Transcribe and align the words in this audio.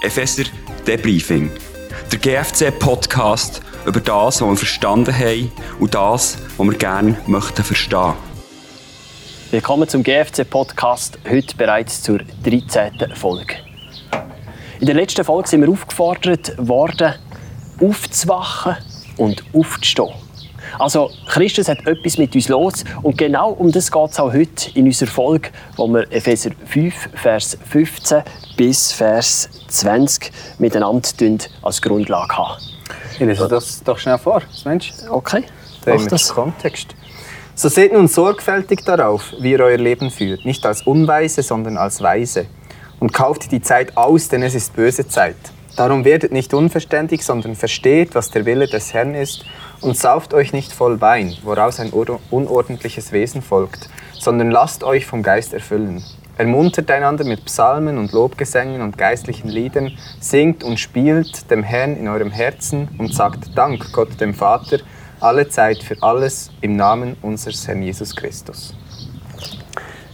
Epheser 0.00 0.44
Debriefing. 0.86 1.50
Der 2.12 2.18
GFC-Podcast 2.20 3.60
über 3.84 3.98
das, 3.98 4.40
was 4.40 4.48
wir 4.48 4.56
verstanden 4.56 5.12
haben 5.12 5.50
und 5.80 5.92
das, 5.92 6.38
was 6.56 6.66
wir 6.66 6.78
gerne 6.78 7.16
möchten 7.26 7.64
verstehen. 7.64 8.14
Willkommen 9.50 9.88
zum 9.88 10.04
GFC-Podcast, 10.04 11.18
heute 11.28 11.56
bereits 11.56 12.00
zur 12.02 12.20
13. 12.44 13.12
Folge. 13.16 13.56
In 14.78 14.86
der 14.86 14.94
letzten 14.94 15.24
Folge 15.24 15.48
sind 15.48 15.62
wir 15.62 15.68
aufgefordert 15.68 16.54
worden, 16.58 17.14
aufzuwachen 17.80 18.76
und 19.16 19.42
aufzustehen. 19.52 20.14
Also 20.78 21.10
Christus 21.26 21.68
hat 21.68 21.84
etwas 21.86 22.18
mit 22.18 22.36
uns 22.36 22.48
los 22.48 22.84
und 23.02 23.18
genau 23.18 23.50
um 23.50 23.72
das 23.72 23.90
geht 23.90 24.10
es 24.10 24.20
auch 24.20 24.32
heute 24.32 24.70
in 24.74 24.86
unserer 24.86 25.10
Folge, 25.10 25.50
wo 25.76 25.88
wir 25.88 26.02
Epheser 26.12 26.50
5, 26.66 27.10
Vers 27.14 27.58
15 27.68 28.22
bis 28.56 28.92
Vers 28.92 29.48
20 29.68 30.32
miteinander 30.58 31.08
als 31.62 31.82
Grundlage 31.82 32.36
haben. 32.36 32.62
Ich 33.12 33.20
lese 33.20 33.48
das 33.48 33.82
doch 33.84 33.98
schnell 33.98 34.18
vor, 34.18 34.42
du? 34.64 35.12
Okay, 35.12 35.44
da 35.84 35.94
mach 35.94 36.06
das. 36.06 36.28
Kontext. 36.28 36.94
So 37.54 37.68
seht 37.68 37.92
nun 37.92 38.06
sorgfältig 38.06 38.84
darauf, 38.84 39.32
wie 39.40 39.52
ihr 39.52 39.60
euer 39.60 39.78
Leben 39.78 40.10
führt, 40.10 40.44
nicht 40.44 40.64
als 40.64 40.82
Unweise, 40.82 41.42
sondern 41.42 41.76
als 41.76 42.00
Weise. 42.00 42.46
Und 43.00 43.12
kauft 43.12 43.50
die 43.50 43.60
Zeit 43.60 43.96
aus, 43.96 44.28
denn 44.28 44.42
es 44.42 44.54
ist 44.54 44.76
böse 44.76 45.08
Zeit. 45.08 45.36
Darum 45.76 46.04
werdet 46.04 46.32
nicht 46.32 46.54
unverständig, 46.54 47.24
sondern 47.24 47.54
versteht, 47.54 48.14
was 48.14 48.30
der 48.30 48.46
Wille 48.46 48.66
des 48.66 48.94
Herrn 48.94 49.14
ist, 49.14 49.44
und 49.80 49.96
sauft 49.96 50.34
euch 50.34 50.52
nicht 50.52 50.72
voll 50.72 51.00
Wein, 51.00 51.36
woraus 51.42 51.78
ein 51.78 51.92
unordentliches 51.92 53.12
Wesen 53.12 53.42
folgt, 53.42 53.88
sondern 54.18 54.50
lasst 54.50 54.82
euch 54.82 55.06
vom 55.06 55.22
Geist 55.22 55.52
erfüllen. 55.54 56.04
Ermuntert 56.38 56.88
einander 56.88 57.24
mit 57.24 57.44
Psalmen 57.46 57.98
und 57.98 58.12
Lobgesängen 58.12 58.80
und 58.80 58.96
geistlichen 58.96 59.48
Liedern, 59.48 59.90
singt 60.20 60.62
und 60.62 60.78
spielt 60.78 61.50
dem 61.50 61.64
Herrn 61.64 61.96
in 61.96 62.06
eurem 62.06 62.30
Herzen 62.30 62.88
und 62.96 63.12
sagt 63.12 63.58
Dank 63.58 63.92
Gott 63.92 64.20
dem 64.20 64.32
Vater 64.32 64.78
alle 65.18 65.48
Zeit 65.48 65.82
für 65.82 66.00
alles 66.00 66.52
im 66.60 66.76
Namen 66.76 67.16
unseres 67.22 67.66
Herrn 67.66 67.82
Jesus 67.82 68.14
Christus. 68.14 68.72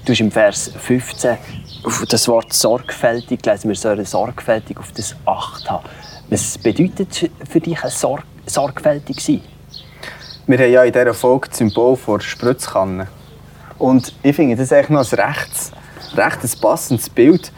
Du 0.06 0.12
hast 0.12 0.20
im 0.20 0.31
Vers 0.31 0.72
15 0.78 1.36
auf 1.84 2.03
das 2.08 2.27
Wort 2.27 2.55
sorgfältig 2.55 3.42
gelesen. 3.42 3.69
Wir 3.69 3.77
sollen 3.77 4.06
sorgfältig 4.06 4.78
auf 4.78 4.92
das 4.92 5.14
Acht 5.27 5.70
haben. 5.70 5.86
Was 6.31 6.56
bedeutet 6.56 7.31
für 7.50 7.61
dich 7.61 7.84
ein 7.84 7.91
Sorg 7.91 8.25
sorgfältig 8.47 9.20
sein? 9.20 9.42
Wir 10.47 10.59
haben 10.59 10.72
ja 10.72 10.84
in 10.84 10.92
dieser 10.92 11.12
Folge 11.12 11.50
das 11.50 11.59
Symbol 11.59 11.97
vor 11.97 12.22
Spritzkanne. 12.22 13.09
Und 13.78 14.14
ich 14.22 14.34
finde 14.34 14.56
das 14.56 14.72
eigentlich 14.72 14.88
noch 14.88 15.12
ein 15.12 15.73
recht, 16.17 16.43
recht 16.43 16.61
passendes 16.61 17.09
Bild. 17.09 17.53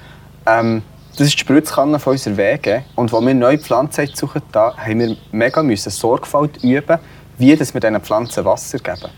Ähm, 0.47 0.83
das 1.17 1.29
ist 1.29 1.35
die 1.35 1.41
Spritzkanne 1.41 1.99
von 1.99 2.13
unserer 2.13 2.37
Wege. 2.37 2.85
Und 2.95 3.13
als 3.13 3.25
wir 3.25 3.35
neue 3.35 3.59
Pflanzen 3.59 4.07
suchen, 4.13 4.43
da 4.53 4.77
haben 4.77 5.01
wir 5.01 5.17
mega 5.33 5.63
müssen 5.63 5.91
Sorgfalt 5.91 6.63
üben, 6.63 6.99
wie 7.39 7.49
wir 7.49 7.57
diesen 7.57 8.01
Pflanzen 8.01 8.45
Wasser 8.45 8.79
geben. 8.79 9.11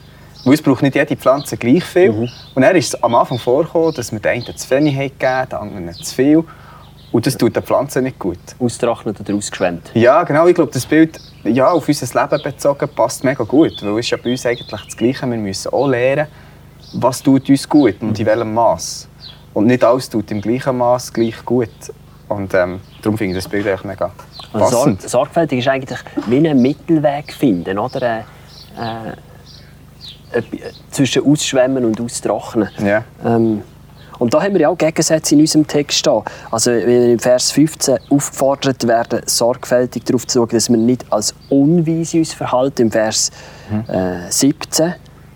Weil 0.44 0.54
es 0.54 0.62
braucht 0.62 0.82
nicht 0.82 0.94
jede 0.94 1.16
Pflanze 1.16 1.56
gleich 1.56 1.84
viel. 1.84 2.12
Mhm. 2.12 2.28
Und 2.54 2.62
dann 2.62 2.76
ist 2.76 2.94
es 2.94 3.02
am 3.02 3.14
Anfang 3.14 3.38
vorgekommen, 3.38 3.94
dass 3.94 4.12
wir 4.12 4.20
den 4.20 4.30
einen 4.30 4.56
zu 4.56 4.70
wenig 4.70 4.94
gegeben 4.94 5.48
den 5.50 5.58
anderen 5.58 5.94
zu 5.94 6.14
viel. 6.14 6.44
Und 7.10 7.26
das 7.26 7.36
tut 7.36 7.56
der 7.56 7.62
Pflanze 7.62 8.02
nicht 8.02 8.18
gut. 8.18 8.38
Austrocknet 8.58 9.18
oder 9.20 9.34
ausgeschwemmt? 9.34 9.90
Ja, 9.94 10.22
genau. 10.24 10.46
Ich 10.46 10.54
glaube, 10.54 10.70
das 10.72 10.84
Bild 10.86 11.18
ja, 11.44 11.70
auf 11.70 11.88
unser 11.88 12.22
Leben 12.22 12.42
bezogen 12.42 12.88
passt 12.94 13.24
mega 13.24 13.44
gut. 13.44 13.72
Weil 13.82 13.98
es 13.98 14.06
ist 14.06 14.10
ja 14.10 14.18
bei 14.22 14.30
uns 14.30 14.46
eigentlich 14.46 14.68
das 14.68 14.96
Gleiche. 14.96 15.26
Wir 15.26 15.38
müssen 15.38 15.72
auch 15.72 15.88
lernen, 15.88 16.28
was 16.92 17.22
tut 17.22 17.48
uns 17.48 17.68
gut 17.68 17.96
und 18.00 18.18
in 18.18 18.26
welchem 18.26 18.54
Maß. 18.54 19.08
Und 19.54 19.66
nicht 19.66 19.82
alles 19.82 20.08
tut 20.08 20.30
im 20.30 20.40
gleichen 20.40 20.76
Maß 20.76 21.12
gleich 21.12 21.44
gut. 21.44 21.68
Und 22.28 22.52
ähm, 22.54 22.80
darum 23.02 23.16
finde 23.16 23.38
ich 23.38 23.44
das 23.44 23.50
Bild 23.50 23.66
eigentlich 23.66 23.84
mega 23.84 24.12
also 24.52 24.76
passend. 24.76 25.02
Also, 25.02 25.08
sorgfältig 25.08 25.60
ist 25.60 25.68
eigentlich 25.68 25.98
wie 26.26 26.36
einen 26.36 26.60
Mittelweg 26.60 27.32
finden, 27.32 27.78
oder? 27.78 28.02
Äh, 28.02 28.22
äh, 30.32 30.42
zwischen 30.90 31.24
Ausschwemmen 31.24 31.84
und 31.84 32.00
Austrocknen. 32.00 32.68
Ja. 32.84 33.02
Ähm, 33.24 33.62
und 34.18 34.34
da 34.34 34.42
haben 34.42 34.52
wir 34.52 34.62
ja 34.62 34.68
auch 34.68 34.76
Gegensätze 34.76 35.34
in 35.34 35.40
unserem 35.40 35.66
Text 35.66 35.98
stehen. 35.98 36.22
Also 36.50 36.72
wenn 36.72 36.86
wir 36.86 37.12
im 37.12 37.18
Vers 37.18 37.50
15 37.52 37.98
aufgefordert 38.10 38.86
werden, 38.86 39.22
sorgfältig 39.26 40.04
darauf 40.04 40.26
zu 40.26 40.40
schauen, 40.40 40.48
dass 40.50 40.68
wir 40.68 40.76
nicht 40.76 41.06
als 41.10 41.34
unweise 41.48 42.18
uns 42.18 42.34
verhalten, 42.34 42.82
im 42.82 42.90
Vers 42.90 43.30
äh, 43.86 44.30
17 44.30 44.94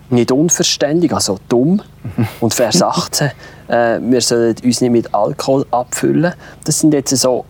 nicht 0.09 0.31
unverständig, 0.31 1.13
also 1.13 1.39
dumm. 1.49 1.81
Und 2.39 2.53
Vers 2.53 2.81
18, 2.83 3.31
äh, 3.67 3.99
wir 4.01 4.21
sollen 4.21 4.55
uns 4.63 4.81
nicht 4.81 4.91
mit 4.91 5.13
Alkohol 5.13 5.65
abfüllen. 5.71 6.33
Das 6.65 6.79
sind 6.79 6.93
jetzt 6.93 7.15
so 7.15 7.45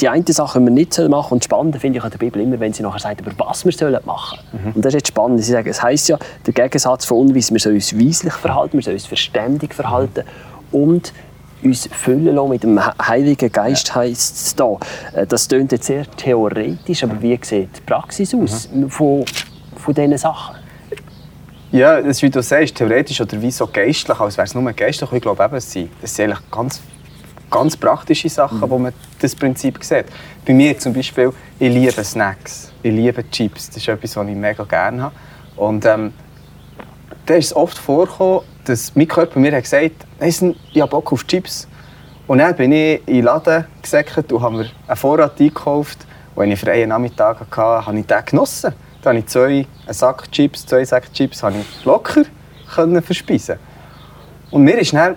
die 0.00 0.08
eine 0.08 0.24
Sache, 0.28 0.58
die 0.58 0.64
wir 0.64 0.72
nicht 0.72 0.98
machen 0.98 1.10
sollen. 1.10 1.24
Und 1.30 1.44
spannend 1.44 1.76
finde 1.76 1.98
ich 1.98 2.04
an 2.04 2.10
der 2.10 2.18
Bibel 2.18 2.42
immer, 2.42 2.58
wenn 2.60 2.72
sie 2.72 2.82
nachher 2.82 2.98
sagt, 2.98 3.20
über 3.20 3.32
was 3.38 3.64
wir 3.64 3.72
sollen 3.72 3.98
machen 4.04 4.38
sollen. 4.52 4.64
Mhm. 4.64 4.72
Und 4.72 4.84
das 4.84 4.90
ist 4.90 5.00
jetzt 5.00 5.08
spannend. 5.08 5.42
Sie 5.42 5.52
sagen, 5.52 5.68
es 5.68 5.82
heisst 5.82 6.08
ja, 6.08 6.18
der 6.46 6.52
Gegensatz 6.52 7.04
von 7.04 7.18
unweis, 7.18 7.52
wir 7.52 7.60
sollen 7.60 7.76
uns 7.76 7.96
weislich 7.96 8.32
verhalten, 8.34 8.74
wir 8.74 8.82
sollen 8.82 8.96
uns 8.96 9.06
verständig 9.06 9.74
verhalten 9.74 10.24
und 10.72 11.12
uns 11.62 11.88
füllen 11.90 12.34
lassen 12.34 12.50
mit 12.50 12.62
dem 12.62 12.80
Heiligen 13.06 13.50
Geist, 13.50 13.88
ja. 13.88 13.94
heisst 13.96 14.36
es 14.36 14.54
da. 14.54 14.76
Äh, 15.14 15.26
das 15.26 15.48
klingt 15.48 15.72
jetzt 15.72 15.86
sehr 15.86 16.08
theoretisch, 16.10 17.02
aber 17.02 17.20
wie 17.22 17.38
sieht 17.42 17.76
die 17.76 17.80
Praxis 17.86 18.34
aus 18.34 18.68
mhm. 18.72 18.90
von, 18.90 19.24
von 19.76 19.94
diesen 19.94 20.18
Sachen? 20.18 20.56
Ja, 21.76 22.00
das, 22.00 22.22
wie 22.22 22.30
du 22.30 22.40
sagst, 22.40 22.74
theoretisch 22.76 23.20
oder 23.20 23.42
wie 23.42 23.50
so 23.50 23.66
geistlich, 23.66 24.18
als 24.18 24.38
wäre 24.38 24.46
es 24.46 24.54
nur 24.54 24.72
geistlich. 24.72 25.12
Ich 25.12 25.20
glaube, 25.20 25.44
eben, 25.44 25.56
es 25.56 25.70
sind, 25.70 25.90
es 26.00 26.16
sind 26.16 26.30
eigentlich 26.30 26.50
ganz, 26.50 26.80
ganz 27.50 27.76
praktische 27.76 28.30
Sachen, 28.30 28.60
mhm. 28.60 28.70
wo 28.70 28.78
man 28.78 28.94
das 29.20 29.34
Prinzip 29.34 29.84
sieht. 29.84 30.06
Bei 30.46 30.54
mir 30.54 30.78
zum 30.78 30.94
Beispiel, 30.94 31.34
ich 31.58 31.70
liebe 31.70 32.02
Snacks, 32.02 32.72
ich 32.82 32.94
liebe 32.94 33.30
Chips. 33.30 33.68
Das 33.68 33.76
ist 33.76 33.88
etwas, 33.88 34.16
was 34.16 34.26
ich 34.26 34.34
mega 34.34 34.64
gerne 34.64 35.02
habe. 35.02 35.14
Und 35.56 35.84
ähm, 35.84 36.14
da 37.26 37.34
ist 37.34 37.46
es 37.48 37.54
oft 37.54 37.76
vorgekommen, 37.76 38.40
dass 38.64 38.96
mein 38.96 39.06
Körper 39.06 39.38
mir 39.38 39.54
hat 39.54 39.64
gesagt 39.64 40.06
hat, 40.18 40.28
ich 40.72 40.80
habe 40.80 40.90
Bock 40.90 41.12
auf 41.12 41.26
Chips. 41.26 41.68
Und 42.26 42.38
dann 42.38 42.56
bin 42.56 42.72
ich 42.72 43.06
in 43.06 43.16
den 43.16 43.24
Laden 43.24 43.66
gesäckert 43.82 44.32
und 44.32 44.40
habe 44.40 44.56
mir 44.56 44.70
einen 44.86 44.96
Vorrat 44.96 45.38
eingekauft. 45.38 45.98
Und 46.34 46.44
wenn 46.44 46.52
ich 46.52 46.58
freien 46.58 46.88
Nachmittag 46.88 47.40
hatte, 47.40 47.86
habe 47.86 47.98
ich 47.98 48.06
den 48.06 48.24
genossen. 48.24 48.72
Dann 49.06 49.18
habe 49.18 49.24
ich 49.24 49.26
zwei, 49.26 49.66
einen 49.86 49.94
Sack 49.94 50.32
Chips, 50.32 50.66
zwei 50.66 50.84
Säcke 50.84 51.12
Chips 51.12 51.40
habe 51.40 51.54
ich 51.58 51.84
locker 51.84 52.24
können 52.74 53.00
verspeisen. 53.00 53.54
Und 54.50 54.64
mir 54.64 54.76
ist 54.80 54.92
dann, 54.94 55.14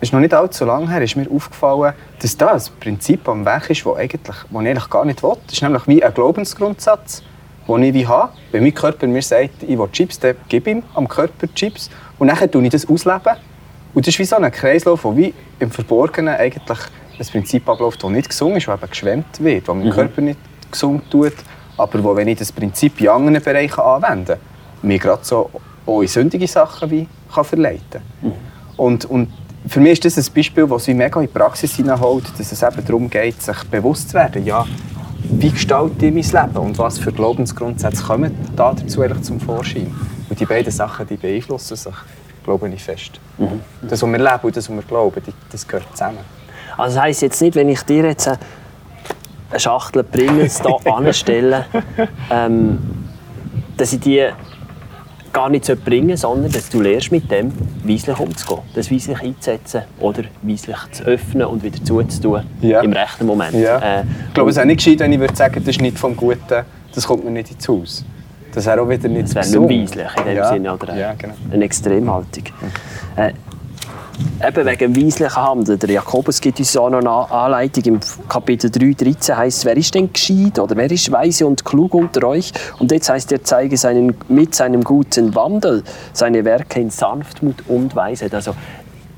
ist 0.00 0.14
noch 0.14 0.20
nicht 0.20 0.32
allzu 0.32 0.64
lange 0.64 0.90
her, 0.90 1.02
ist 1.02 1.16
mir 1.16 1.30
aufgefallen, 1.30 1.92
dass 2.18 2.34
das 2.38 2.70
ein 2.70 2.80
Prinzip 2.80 3.28
am 3.28 3.44
Weg 3.44 3.68
ist, 3.68 3.84
das 3.84 3.94
eigentlich, 3.94 4.22
das 4.22 4.46
ich 4.50 4.56
eigentlich 4.56 4.88
gar 4.88 5.04
nicht 5.04 5.22
will. 5.22 5.34
Das 5.44 5.52
ist 5.52 5.60
nämlich 5.60 5.86
wie 5.86 6.02
ein 6.02 6.14
Glaubensgrundsatz, 6.14 7.22
den 7.68 7.82
ich 7.82 7.92
wie 7.92 8.06
habe. 8.06 8.32
Wenn 8.52 8.62
mein 8.62 8.72
Körper 8.72 9.06
mir 9.06 9.20
sagt, 9.20 9.64
ich 9.64 9.78
will 9.78 9.88
Chips, 9.92 10.18
dann 10.18 10.36
gebe 10.48 10.70
ich 10.70 10.76
ihm 10.78 10.82
am 10.94 11.06
Körper 11.06 11.46
Chips. 11.54 11.90
Und 12.18 12.28
dann 12.28 12.50
tue 12.50 12.64
ich 12.64 12.70
das 12.70 12.88
ausleben. 12.88 13.36
Und 13.92 14.06
das 14.06 14.14
ist 14.14 14.18
wie 14.18 14.24
so 14.24 14.36
ein 14.36 14.50
Kreislauf, 14.50 15.02
der 15.02 15.16
wie 15.18 15.34
im 15.58 15.70
Verborgenen 15.70 16.36
eigentlich 16.36 16.78
ein 17.18 17.26
Prinzip 17.26 17.68
abläuft, 17.68 18.02
das 18.02 18.10
nicht 18.10 18.30
gesund 18.30 18.56
ist, 18.56 18.66
das 18.66 18.78
eben 18.78 18.88
geschwemmt 18.88 19.44
wird, 19.44 19.68
das 19.68 19.74
mein 19.74 19.88
mhm. 19.88 19.90
Körper 19.90 20.22
nicht 20.22 20.38
gesund 20.70 21.02
tut, 21.10 21.34
aber 21.80 22.04
wo, 22.04 22.16
wenn 22.16 22.28
ich 22.28 22.38
das 22.38 22.52
Prinzip 22.52 23.00
in 23.00 23.08
anderen 23.08 23.42
Bereichen 23.42 23.80
anwende, 23.80 24.38
mir 24.82 24.98
gerade 24.98 25.24
so 25.24 25.50
auch 25.86 26.00
in 26.02 26.08
sündige 26.08 26.46
Sachen 26.46 26.90
wie 26.90 27.08
kann 27.32 27.44
verleiten 27.44 28.00
mhm. 28.22 28.32
und, 28.76 29.04
und 29.06 29.28
für 29.68 29.80
mich 29.80 30.04
ist 30.04 30.16
das 30.16 30.28
ein 30.28 30.34
Beispiel, 30.34 30.66
das 30.66 30.84
sich 30.84 30.94
mega 30.94 31.20
in 31.20 31.26
die 31.26 31.32
Praxis 31.32 31.76
hineinholt, 31.76 32.24
dass 32.38 32.50
es 32.50 32.62
eben 32.62 32.84
darum 32.84 33.10
geht, 33.10 33.42
sich 33.42 33.62
bewusst 33.64 34.10
zu 34.10 34.14
werden, 34.14 34.44
ja, 34.44 34.64
wie 35.22 35.50
gestalte 35.50 36.06
ich 36.06 36.14
mein 36.14 36.44
Leben 36.44 36.56
und 36.56 36.78
was 36.78 36.98
für 36.98 37.12
Glaubensgrundsätze 37.12 38.02
kommen 38.02 38.34
da 38.56 38.72
dazu 38.72 39.02
eigentlich 39.02 39.22
zum 39.22 39.38
Vorschein. 39.38 39.94
Und 40.28 40.40
die 40.40 40.46
beiden 40.46 40.72
Sachen 40.72 41.06
die 41.06 41.16
beeinflussen 41.16 41.76
sich, 41.76 41.94
glaube 42.42 42.68
ich, 42.70 42.82
fest. 42.82 43.20
Mhm. 43.36 43.60
Das, 43.82 44.02
was 44.02 44.10
wir 44.10 44.18
leben 44.18 44.40
und 44.42 44.56
das, 44.56 44.68
was 44.68 44.76
wir 44.76 44.82
glauben, 44.82 45.22
das 45.52 45.68
gehört 45.68 45.86
zusammen. 45.92 46.18
Also 46.76 46.96
das 46.96 47.04
heisst 47.04 47.22
jetzt 47.22 47.42
nicht, 47.42 47.54
wenn 47.54 47.68
ich 47.68 47.82
dir 47.82 48.04
jetzt 48.04 48.30
eine 49.50 49.60
Schachtel 49.60 50.04
Pringles 50.04 50.62
hier 50.62 50.94
anstelle, 50.94 51.66
ähm, 52.30 52.78
dass 53.76 53.92
ich 53.92 54.00
die 54.00 54.28
gar 55.32 55.48
nicht 55.48 55.84
bringen 55.84 56.16
sondern 56.16 56.50
dass 56.50 56.68
du 56.68 56.80
lernst 56.80 57.12
mit 57.12 57.30
dem 57.30 57.52
weislich 57.84 58.18
umzugehen. 58.18 58.62
Das 58.74 58.90
weislich 58.90 59.20
einzusetzen 59.20 59.82
oder 60.00 60.24
weislich 60.42 60.76
zu 60.92 61.04
öffnen 61.04 61.46
und 61.46 61.62
wieder 61.62 61.82
zuzutun 61.84 62.42
ja. 62.60 62.80
im 62.80 62.92
rechten 62.92 63.26
Moment. 63.26 63.54
Ja. 63.54 64.00
Äh, 64.00 64.04
ich 64.28 64.34
glaube, 64.34 64.50
es 64.50 64.56
ist 64.56 64.62
auch 64.62 64.66
nicht 64.66 64.78
gescheit, 64.78 64.98
wenn 65.00 65.12
ich 65.12 65.20
würde 65.20 65.36
sagen, 65.36 65.54
das 65.54 65.68
ist 65.68 65.80
nicht 65.80 65.98
vom 65.98 66.16
Guten, 66.16 66.64
das 66.94 67.06
kommt 67.06 67.24
mir 67.24 67.30
nicht 67.30 67.52
ins 67.52 67.68
Haus. 67.68 68.04
Das 68.52 68.66
wäre 68.66 68.80
auch 68.82 68.88
wieder 68.88 69.08
nicht 69.08 69.34
Das 69.36 69.52
wäre 69.52 69.64
nicht 69.64 69.96
weislich 69.96 70.16
in 70.18 70.24
dem 70.24 70.36
ja. 70.36 70.48
Sinne, 70.48 70.74
oder? 70.74 70.96
Ja, 70.96 71.14
genau. 71.16 71.34
Eine 71.52 71.64
Extremhaltung. 71.64 72.44
Mhm. 72.60 73.22
Äh, 73.22 73.32
Eben 74.46 74.66
wegen 74.66 74.96
weislichen 74.96 75.36
Handeln. 75.36 75.78
Der 75.78 75.90
Jakobus 75.90 76.40
gibt 76.40 76.58
uns 76.58 76.76
auch 76.76 76.88
noch 76.88 76.98
eine 77.00 77.30
Anleitung. 77.30 77.84
Im 77.84 78.00
Kapitel 78.28 78.70
3, 78.70 78.94
13 78.94 79.36
heißt 79.36 79.64
wer 79.66 79.76
ist 79.76 79.94
denn 79.94 80.12
gescheit 80.12 80.58
oder 80.58 80.76
wer 80.76 80.90
ist 80.90 81.12
weise 81.12 81.46
und 81.46 81.64
klug 81.64 81.94
unter 81.94 82.26
euch? 82.26 82.52
Und 82.78 82.90
jetzt 82.90 83.10
heißt 83.10 83.32
er, 83.32 83.44
zeige 83.44 83.76
seinen, 83.76 84.16
mit 84.28 84.54
seinem 84.54 84.82
guten 84.82 85.34
Wandel 85.34 85.82
seine 86.12 86.44
Werke 86.44 86.80
in 86.80 86.90
Sanftmut 86.90 87.56
und 87.68 87.94
Weisheit. 87.94 88.34
Also 88.34 88.54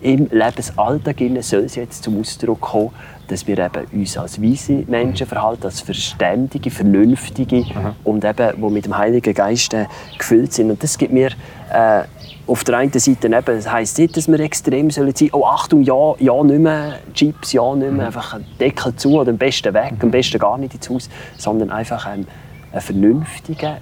im 0.01 0.27
Lebensalltag 0.33 1.19
soll 1.41 1.61
es 1.61 1.77
jetzt 1.77 2.03
zum 2.03 2.21
Ausdruck 2.21 2.61
kommen, 2.61 2.91
dass 3.29 3.47
wir 3.47 3.59
eben 3.59 3.87
uns 3.93 4.17
als 4.17 4.43
weise 4.43 4.85
Menschen 4.87 5.27
verhalten, 5.27 5.65
als 5.65 5.81
verständige, 5.81 6.71
vernünftige 6.71 7.57
mhm. 7.57 7.95
und 8.05 8.25
eben, 8.25 8.51
wo 8.59 8.69
mit 8.69 8.85
dem 8.85 8.97
Heiligen 8.97 9.33
Geist 9.33 9.75
äh, 9.75 9.87
gefüllt 10.19 10.53
sind. 10.53 10.71
Und 10.71 10.83
das 10.83 10.99
gibt 10.99 11.13
mir 11.13 11.31
äh, 11.73 12.03
auf 12.47 12.65
der 12.65 12.79
einen 12.79 12.93
Seite 12.93 13.29
eben, 13.29 13.45
das 13.45 13.71
heisst 13.71 13.99
nicht, 13.99 14.17
dass 14.17 14.29
wir 14.29 14.41
extrem 14.41 14.91
sollen 14.91 15.15
sein 15.15 15.31
oh 15.33 15.45
Achtung, 15.47 15.83
ja, 15.83 16.15
ja 16.19 16.43
nicht 16.43 16.61
mehr 16.61 16.99
Chips, 17.15 17.53
ja 17.53 17.75
nicht 17.75 17.85
mehr, 17.85 17.93
mhm. 17.93 18.01
einfach 18.01 18.35
einen 18.35 18.47
Deckel 18.59 18.95
zu 18.97 19.19
oder 19.19 19.31
am 19.31 19.39
besten 19.39 19.73
weg, 19.73 19.95
am 20.01 20.11
besten 20.11 20.39
gar 20.39 20.59
nicht 20.59 20.75
ins 20.75 20.91
Haus, 20.91 21.09
sondern 21.39 21.71
einfach 21.71 22.05
ein, 22.07 22.27
ein 22.73 22.81
vernünftiger, 22.81 23.79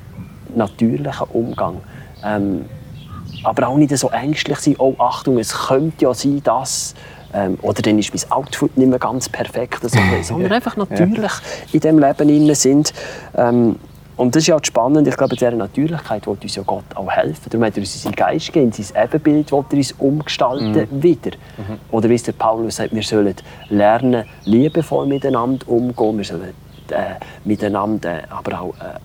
natürlicher 0.54 1.34
Umgang. 1.34 1.78
Ähm, 2.24 2.66
aber 3.42 3.68
auch 3.68 3.76
nicht 3.76 3.96
so 3.96 4.10
ängstlich 4.10 4.58
sein, 4.58 4.74
oh 4.78 4.94
Achtung, 4.98 5.38
es 5.38 5.66
könnte 5.66 6.04
ja 6.04 6.14
sein, 6.14 6.42
dass... 6.44 6.94
Ähm, 7.32 7.58
oder 7.62 7.82
dann 7.82 7.98
ist 7.98 8.12
mein 8.14 8.32
Outfit 8.32 8.76
nicht 8.76 8.88
mehr 8.88 8.98
ganz 8.98 9.28
perfekt, 9.28 9.82
also, 9.82 9.98
sondern 10.22 10.52
einfach 10.52 10.76
natürlich 10.76 11.18
ja. 11.20 11.28
in 11.72 11.80
diesem 11.80 11.98
Leben 11.98 12.54
sind. 12.54 12.92
Ähm, 13.36 13.76
und 14.16 14.34
das 14.34 14.42
ist 14.42 14.48
ja 14.48 14.54
halt 14.54 14.66
spannend. 14.66 15.08
Ich 15.08 15.16
glaube, 15.16 15.34
dieser 15.34 15.52
Natürlichkeit 15.52 16.26
will 16.26 16.36
uns 16.42 16.54
ja 16.54 16.62
Gott 16.62 16.84
auch 16.94 17.10
helfen. 17.10 17.48
Darum 17.48 17.64
hat 17.64 17.76
er 17.76 17.80
uns 17.80 18.02
seinen 18.02 18.14
Geist 18.14 18.52
gegeben, 18.52 18.70
sein 18.70 19.04
Ebenbild 19.04 19.50
will 19.50 19.64
er 19.70 19.76
uns 19.76 19.92
umgestalten 19.92 20.72
mhm. 20.72 21.02
wieder. 21.02 21.30
Mhm. 21.56 21.78
Oder 21.90 22.10
wie 22.10 22.16
es 22.16 22.24
der 22.24 22.32
Paulus 22.32 22.76
sagt, 22.76 22.94
wir 22.94 23.02
sollen 23.02 23.34
lernen, 23.70 24.24
liebevoll 24.44 25.06
miteinander 25.06 25.66
umzugehen. 25.66 26.18
Wir 26.18 26.24
sollen 26.24 26.54
äh, 26.90 27.14
miteinander 27.44 28.24
aber 28.28 28.60
auch 28.60 28.74
äh, 28.74 28.98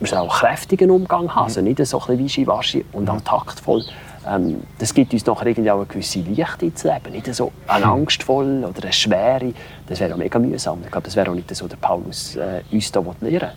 wir 0.00 0.08
sollen 0.08 0.22
auch 0.22 0.38
kräftigen 0.40 0.90
Umgang 0.90 1.34
haben, 1.34 1.42
mhm. 1.42 1.48
also 1.48 1.60
nicht 1.60 1.84
so 1.84 2.00
ein 2.00 2.16
bisschen 2.16 2.46
wischi 2.46 2.84
und 2.92 3.10
auch 3.10 3.14
mhm. 3.14 3.24
taktvoll. 3.24 3.84
Ähm, 4.26 4.62
das 4.78 4.94
gibt 4.94 5.12
uns 5.12 5.26
nachher 5.26 5.46
irgendwie 5.46 5.70
auch 5.70 5.78
eine 5.78 5.86
gewisse 5.86 6.20
Lichte 6.20 6.66
ins 6.66 6.84
Leben, 6.84 7.12
nicht 7.12 7.34
so 7.34 7.52
eine 7.66 7.86
mhm. 7.86 7.92
angstvoll 7.92 8.64
oder 8.64 8.82
eine 8.82 8.92
schwere. 8.92 9.52
Das 9.86 10.00
wäre 10.00 10.14
auch 10.14 10.18
mega 10.18 10.38
mühsam. 10.38 10.80
Ich 10.84 10.90
glaube, 10.90 11.04
das 11.04 11.16
wäre 11.16 11.30
auch 11.30 11.34
nicht 11.34 11.54
so, 11.54 11.68
der 11.68 11.76
Paulus 11.76 12.36
äh, 12.36 12.62
uns 12.70 12.90
da 12.90 13.02
lehren 13.20 13.50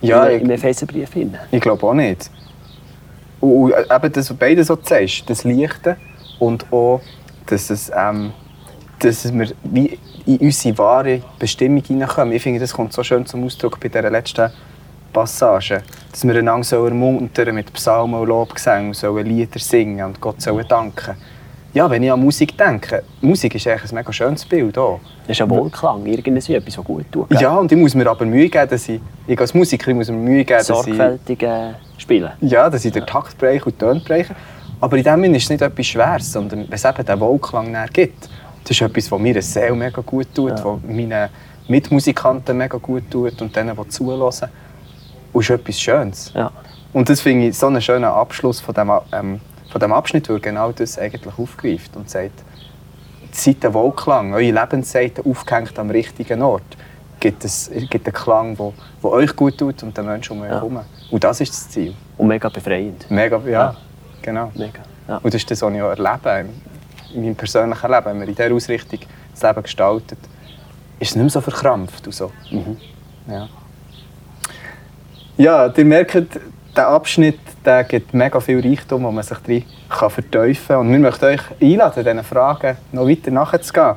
ja, 0.00 0.26
im, 0.26 0.42
im 0.42 0.50
Epheserbrief. 0.50 1.10
Ich 1.50 1.60
glaube 1.60 1.86
auch 1.86 1.94
nicht. 1.94 2.30
Und 3.40 3.72
eben 3.72 4.12
das, 4.12 4.30
was 4.30 4.36
beide 4.36 4.64
so 4.64 4.78
sagst, 4.82 5.28
das 5.28 5.44
Lichte 5.44 5.96
und 6.38 6.70
auch, 6.72 7.00
dass, 7.46 7.70
es, 7.70 7.90
ähm, 7.96 8.32
dass 8.98 9.32
wir 9.32 9.48
wie 9.64 9.98
in 10.26 10.38
unsere 10.38 10.76
wahre 10.76 11.22
Bestimmung 11.38 11.82
hineinkommen. 11.84 12.34
Ich 12.34 12.42
finde, 12.42 12.60
das 12.60 12.72
kommt 12.72 12.92
so 12.92 13.02
schön 13.02 13.24
zum 13.26 13.44
Ausdruck 13.44 13.78
bei 13.80 13.88
dieser 13.88 14.10
letzten 14.10 14.50
Passage, 15.12 15.82
dass 16.10 16.26
wir 16.26 16.34
einander 16.36 16.84
ermuntern 16.84 17.54
mit 17.54 17.72
Psalmen 17.72 18.20
und 18.20 18.28
Lobgesängen 18.28 18.94
und 18.94 19.24
Lieder 19.26 19.58
singen 19.58 20.06
und 20.06 20.20
Gott 20.20 20.36
danken 20.68 21.16
ja, 21.74 21.88
wenn 21.88 22.02
ich 22.02 22.10
an 22.10 22.20
Musik 22.20 22.56
denke, 22.56 23.04
Musik 23.20 23.54
ist 23.54 23.66
eigentlich 23.66 23.92
ein 23.92 23.94
mega 23.94 24.12
schönes 24.12 24.44
Bild. 24.44 24.76
Auch. 24.78 25.00
Das 25.26 25.36
ist 25.36 25.42
ein 25.42 25.50
Wohlklang, 25.50 26.06
irgendwie 26.06 26.54
etwas, 26.54 26.78
was 26.78 26.84
gut 26.84 27.04
tut. 27.12 27.28
Gell? 27.28 27.40
Ja, 27.40 27.54
und 27.56 27.70
ich 27.70 27.78
muss 27.78 27.94
mir 27.94 28.08
aber 28.08 28.24
Mühe 28.24 28.48
geben, 28.48 28.68
dass 28.68 28.88
ich, 28.88 29.00
ich 29.26 29.38
als 29.38 29.52
Musiker 29.52 29.92
muss 29.92 30.08
mir 30.08 30.16
Mühe 30.16 30.44
geben, 30.44 30.62
Sorgfältig 30.62 31.42
äh, 31.42 31.74
spielen. 31.98 32.32
Ja, 32.40 32.70
dass 32.70 32.84
ich 32.84 32.92
den 32.92 33.06
Takt 33.06 33.36
breche 33.36 33.66
und 33.66 33.80
den 33.80 33.88
Ton 33.90 34.02
breche. 34.02 34.34
Aber 34.80 34.96
in 34.96 35.04
dem 35.04 35.22
Sinne 35.22 35.36
ist 35.36 35.44
es 35.44 35.50
nicht 35.50 35.62
etwas 35.62 35.86
Schweres, 35.86 36.32
sondern 36.32 36.60
wenn 36.60 36.72
es 36.72 36.84
eben 36.84 37.04
diesen 37.04 37.20
Wohlklang 37.20 37.76
gibt, 37.92 38.28
das 38.64 38.70
ist 38.70 38.80
etwas, 38.80 39.12
was 39.12 39.20
mir 39.20 39.42
Seele 39.42 39.74
mega 39.74 40.00
gut 40.00 40.28
tut, 40.34 40.58
ja. 40.58 40.64
was 40.64 40.80
meinen 40.86 41.28
Mitmusikanten 41.68 42.56
mega 42.56 42.78
gut 42.78 43.10
tut 43.10 43.40
und 43.42 43.54
denen, 43.54 43.76
die 43.76 43.88
zuhören. 43.88 44.48
Und 45.38 45.44
ist 45.44 45.50
etwas 45.50 45.80
Schönes. 45.80 46.32
Ja. 46.34 46.50
Und 46.92 47.08
das 47.08 47.20
finde 47.20 47.48
ich 47.48 47.56
so 47.56 47.66
einen 47.66 47.80
schönen 47.80 48.04
Abschluss 48.04 48.60
von 48.60 48.74
dem, 48.74 48.90
ähm, 49.12 49.40
von 49.70 49.80
dem 49.80 49.92
Abschnitt 49.92 50.28
wird 50.28 50.42
genau 50.42 50.72
das 50.72 50.98
eigentlich 50.98 51.38
aufgreift 51.38 51.96
und 51.96 52.10
sagt, 52.10 52.42
seid 53.30 53.64
ein 53.64 53.74
Wohlklang, 53.74 54.32
eure 54.32 54.50
Lebensseite 54.50 55.22
aufgehängt 55.24 55.78
am 55.78 55.90
richtigen 55.90 56.42
Ort. 56.42 56.76
Gibt 57.20 57.44
es 57.44 57.70
gibt 57.90 58.06
einen 58.06 58.14
Klang, 58.14 58.56
der, 58.56 58.72
der 59.02 59.10
euch 59.10 59.36
gut 59.36 59.58
tut 59.58 59.82
und 59.82 59.96
den 59.96 60.06
Menschen 60.06 60.38
um 60.38 60.42
euch 60.42 60.48
herum. 60.48 60.74
Ja. 60.74 60.84
Und 61.10 61.22
das 61.22 61.40
ist 61.40 61.52
das 61.52 61.68
Ziel. 61.68 61.94
Und 62.16 62.28
mega 62.28 62.48
befreiend. 62.48 63.08
Mega, 63.08 63.38
ja, 63.44 63.50
ja. 63.50 63.76
genau. 64.22 64.50
Mega. 64.54 64.80
Ja. 65.06 65.16
Und 65.18 65.26
das 65.26 65.34
ist 65.42 65.50
das, 65.50 65.62
was 65.62 65.72
ich 65.72 65.82
auch 65.82 65.90
erlebe 65.90 66.48
in 67.14 67.22
meinem 67.22 67.36
persönlichen 67.36 67.90
Leben. 67.90 68.06
Wenn 68.06 68.18
man 68.18 68.28
in 68.28 68.34
dieser 68.34 68.54
Ausrichtung 68.54 69.00
das 69.32 69.42
Leben 69.42 69.62
gestaltet, 69.62 70.18
ist 70.98 71.10
es 71.10 71.16
nicht 71.16 71.22
mehr 71.22 71.30
so 71.30 71.40
verkrampft 71.40 72.06
und 72.06 72.12
so. 72.12 72.32
Mhm. 72.50 72.76
Ja. 73.28 73.48
Ja, 75.38 75.72
ihr 75.74 75.84
merkt, 75.84 76.40
der 76.76 76.88
Abschnitt 76.88 77.38
der 77.64 77.84
gibt 77.84 78.12
mega 78.12 78.40
viel 78.40 78.60
Reichtum, 78.60 79.04
wo 79.04 79.10
man 79.10 79.24
sich 79.24 79.38
drin 79.38 79.64
kann 79.88 80.10
vertiefen 80.10 80.66
kann. 80.68 80.80
Und 80.80 80.92
wir 80.92 80.98
möchten 80.98 81.24
euch 81.24 81.40
einladen, 81.60 82.04
diesen 82.04 82.24
Fragen 82.24 82.76
noch 82.92 83.08
weiter 83.08 83.30
nachzugehen. 83.30 83.94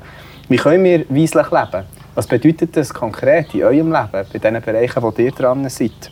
Wie 0.49 0.57
können 0.57 0.83
wir 0.83 1.05
weislich 1.09 1.51
leben? 1.51 1.85
Was 2.15 2.27
bedeutet 2.27 2.75
das 2.75 2.93
konkret 2.93 3.53
in 3.53 3.63
eurem 3.63 3.91
Leben, 3.91 4.27
bei 4.33 4.39
den 4.39 4.61
Bereichen, 4.61 5.01
wo 5.01 5.13
ihr 5.17 5.31
dran 5.31 5.67
seid? 5.69 6.11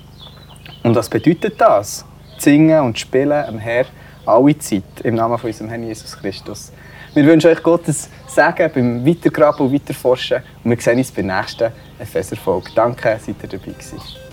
Und 0.84 0.96
was 0.96 1.10
bedeutet 1.10 1.60
das? 1.60 2.06
Singen 2.38 2.82
und 2.82 2.98
spielen 2.98 3.46
am 3.46 3.60
Herr 3.60 3.86
alle 4.26 4.58
Zeit 4.58 4.84
im 5.04 5.16
Namen 5.16 5.38
von 5.38 5.50
unserem 5.50 5.70
Herrn 5.70 5.84
Jesus 5.84 6.18
Christus. 6.18 6.72
Wir 7.14 7.26
wünschen 7.26 7.52
euch 7.52 7.62
Gottes 7.62 8.10
Segen 8.28 8.72
beim 8.74 9.06
Weitergraben 9.06 9.66
und 9.66 9.74
Weiterforschen 9.74 10.44
und 10.64 10.72
wir 10.72 10.80
sehen 10.80 11.00
uns 11.00 11.12
beim 11.12 11.26
nächsten 11.26 11.72
Epheser-Folge. 12.00 12.70
Danke, 12.76 13.20
seid 13.20 13.36
ihr 13.44 13.50
dabei 13.50 13.72
gewesen. 13.72 14.29